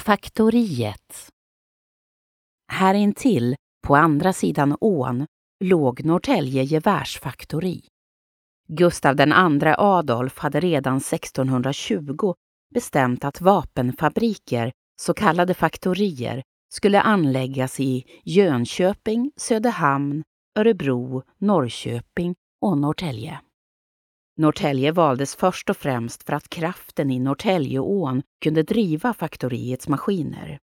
[0.00, 1.30] Faktoriet
[2.72, 5.26] Här intill, på andra sidan ån,
[5.64, 7.82] låg Norrtälje gevärsfaktori.
[8.68, 9.32] Gustav II
[9.78, 12.34] Adolf hade redan 1620
[12.74, 16.42] bestämt att vapenfabriker, så kallade faktorier,
[16.72, 20.22] skulle anläggas i Jönköping, Söderhamn,
[20.58, 23.40] Örebro, Norrköping och Norrtälje.
[24.40, 30.58] Norrtälje valdes först och främst för att kraften i Norrtäljeån kunde driva faktoriets maskiner.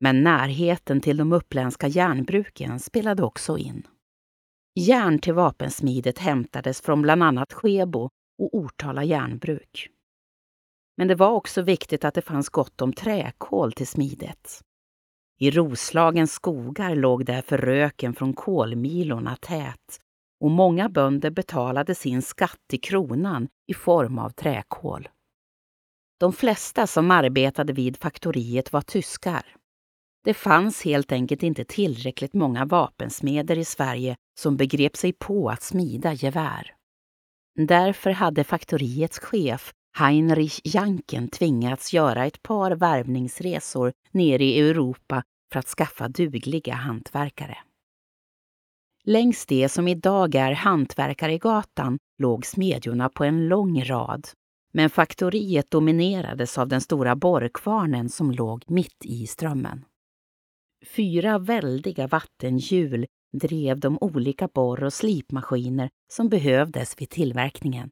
[0.00, 3.86] Men närheten till de uppländska järnbruken spelade också in.
[4.74, 9.88] Järn till vapensmidet hämtades från bland annat Skebo och Ortala järnbruk.
[10.96, 14.60] Men det var också viktigt att det fanns gott om träkol till smidet.
[15.38, 20.00] I Roslagens skogar låg därför röken från kolmilorna tät
[20.40, 25.08] och många bönder betalade sin skatt till kronan i form av träkol.
[26.20, 29.54] De flesta som arbetade vid faktoriet var tyskar.
[30.24, 35.62] Det fanns helt enkelt inte tillräckligt många vapensmeder i Sverige som begrep sig på att
[35.62, 36.74] smida gevär.
[37.54, 45.22] Därför hade faktoriets chef Heinrich Janken tvingats göra ett par värvningsresor ner i Europa
[45.52, 47.58] för att skaffa dugliga hantverkare.
[49.08, 54.28] Längs det som idag är Hantverkaregatan låg smedjorna på en lång rad.
[54.72, 59.84] Men faktoriet dominerades av den stora borrkvarnen som låg mitt i strömmen.
[60.96, 67.90] Fyra väldiga vattenhjul drev de olika borr och slipmaskiner som behövdes vid tillverkningen.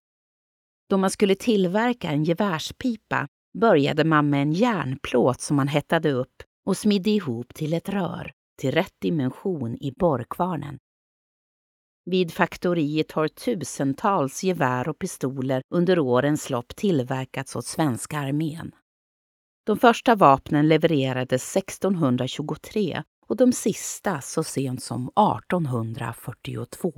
[0.91, 6.43] Då man skulle tillverka en gevärspipa började man med en järnplåt som man hettade upp
[6.67, 10.79] och smidde ihop till ett rör till rätt dimension i borrkvarnen.
[12.11, 18.73] Vid faktoriet har tusentals gevär och pistoler under årens lopp tillverkats åt svenska armén.
[19.67, 26.93] De första vapnen levererades 1623 och de sista så sent som 1842.